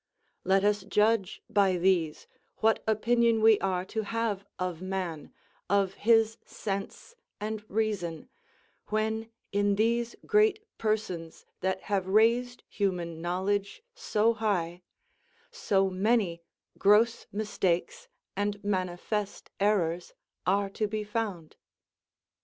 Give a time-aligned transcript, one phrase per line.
[0.43, 2.25] Let us judge by these
[2.57, 5.31] what opinion we are to have of man,
[5.69, 8.27] of his sense and reason,
[8.87, 14.81] when in these great persons that have raised human knowledge so high,
[15.51, 16.41] so many
[16.79, 20.13] gross mistakes and manifest errors
[20.47, 21.57] are to be found.